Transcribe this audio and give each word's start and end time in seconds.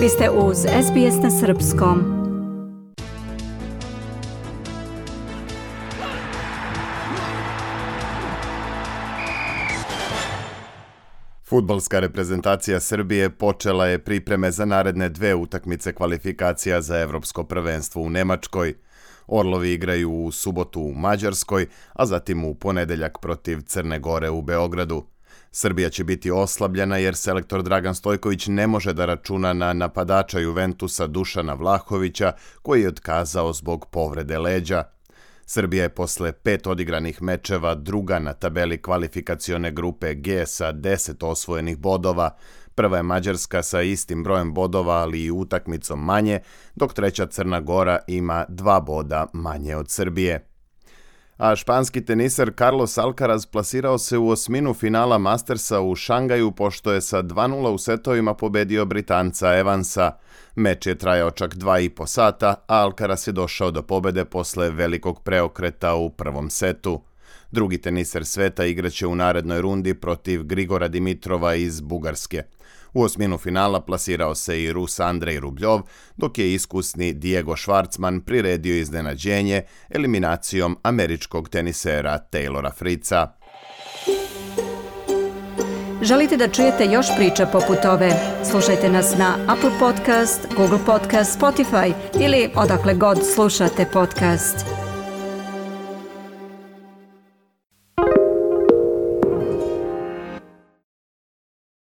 Vi 0.00 0.08
ste 0.08 0.30
uz 0.30 0.56
SBS 0.58 1.22
na 1.22 1.30
Srpskom. 1.30 2.04
Futbalska 11.44 12.00
reprezentacija 12.00 12.80
Srbije 12.80 13.30
počela 13.30 13.86
je 13.86 13.98
pripreme 13.98 14.50
za 14.50 14.64
naredne 14.64 15.08
dve 15.08 15.34
utakmice 15.34 15.94
kvalifikacija 15.94 16.80
za 16.80 16.98
evropsko 16.98 17.44
prvenstvo 17.44 18.02
u 18.02 18.10
Nemačkoj. 18.10 18.74
Orlovi 19.26 19.72
igraju 19.72 20.12
u 20.12 20.32
subotu 20.32 20.80
u 20.80 20.94
Mađarskoj, 20.94 21.66
a 21.92 22.06
zatim 22.06 22.44
u 22.44 22.54
ponedeljak 22.54 23.18
protiv 23.18 23.60
Crne 23.60 23.98
Gore 23.98 24.30
u 24.30 24.42
Beogradu. 24.42 25.06
Srbija 25.52 25.90
će 25.90 26.04
biti 26.04 26.30
oslabljena 26.30 26.96
jer 26.96 27.16
selektor 27.16 27.62
Dragan 27.62 27.94
Stojković 27.94 28.46
ne 28.46 28.66
može 28.66 28.92
da 28.92 29.06
računa 29.06 29.52
na 29.52 29.72
napadača 29.72 30.38
Juventusa 30.38 31.06
Dušana 31.06 31.54
Vlahovića 31.54 32.32
koji 32.62 32.82
je 32.82 32.88
otkazao 32.88 33.52
zbog 33.52 33.86
povrede 33.90 34.38
leđa. 34.38 34.84
Srbija 35.46 35.82
je 35.82 35.88
posle 35.88 36.32
pet 36.32 36.66
odigranih 36.66 37.22
mečeva 37.22 37.74
druga 37.74 38.18
na 38.18 38.32
tabeli 38.32 38.82
kvalifikacione 38.82 39.70
grupe 39.70 40.14
G 40.14 40.46
sa 40.46 40.72
10 40.72 41.26
osvojenih 41.26 41.78
bodova. 41.78 42.36
Prva 42.74 42.96
je 42.96 43.02
Mađarska 43.02 43.62
sa 43.62 43.82
istim 43.82 44.22
brojem 44.22 44.54
bodova, 44.54 44.94
ali 44.94 45.24
i 45.24 45.30
utakmicom 45.30 46.04
manje, 46.04 46.40
dok 46.74 46.94
treća 46.94 47.26
Crna 47.26 47.60
Gora 47.60 47.98
ima 48.06 48.44
dva 48.48 48.80
boda 48.80 49.26
manje 49.32 49.76
od 49.76 49.90
Srbije 49.90 50.49
a 51.40 51.56
španski 51.56 52.04
teniser 52.04 52.52
Carlos 52.58 52.98
Alcaraz 52.98 53.46
plasirao 53.46 53.98
se 53.98 54.18
u 54.18 54.28
osminu 54.28 54.74
finala 54.74 55.18
Mastersa 55.18 55.80
u 55.80 55.94
Šangaju 55.94 56.50
pošto 56.50 56.92
je 56.92 57.00
sa 57.00 57.22
2-0 57.22 57.68
u 57.68 57.78
setovima 57.78 58.34
pobedio 58.34 58.84
Britanca 58.84 59.58
Evansa. 59.58 60.12
Meč 60.54 60.86
je 60.86 60.94
trajao 60.94 61.30
čak 61.30 61.54
2,5 61.54 62.06
sata, 62.06 62.54
a 62.66 62.76
Alcaraz 62.76 63.28
je 63.28 63.32
došao 63.32 63.70
do 63.70 63.82
pobede 63.82 64.24
posle 64.24 64.70
velikog 64.70 65.22
preokreta 65.22 65.94
u 65.94 66.10
prvom 66.10 66.50
setu. 66.50 67.00
Drugi 67.50 67.78
teniser 67.78 68.26
sveta 68.26 68.64
igraće 68.64 69.06
u 69.06 69.14
narednoj 69.14 69.60
rundi 69.60 69.94
protiv 69.94 70.42
Grigora 70.42 70.88
Dimitrova 70.88 71.54
iz 71.54 71.80
Bugarske. 71.80 72.42
U 72.92 73.02
osminu 73.02 73.38
finala 73.38 73.80
plasirao 73.80 74.34
se 74.34 74.62
i 74.62 74.72
Rus 74.72 75.00
Andrej 75.00 75.40
Rubljov, 75.40 75.80
dok 76.16 76.38
je 76.38 76.54
iskusni 76.54 77.12
Diego 77.12 77.52
Schwartzman 77.52 78.20
priredio 78.20 78.76
iznenađenje 78.76 79.62
eliminacijom 79.90 80.78
američkog 80.82 81.48
tenisera 81.48 82.18
Taylora 82.32 82.74
Fritza. 82.74 83.32
Želite 86.02 86.36
da 86.36 86.48
čujete 86.48 86.84
još 86.84 87.06
priča 87.16 87.46
poput 87.46 87.84
ove? 87.84 88.12
Slušajte 88.50 88.88
nas 88.88 89.18
na 89.18 89.34
Apple 89.48 89.70
Podcast, 89.78 90.46
Google 90.56 90.78
Podcast, 90.86 91.40
Spotify 91.40 91.92
ili 92.20 92.50
odakle 92.54 92.94
god 92.94 93.18
slušate 93.34 93.86
podcast. 93.92 94.79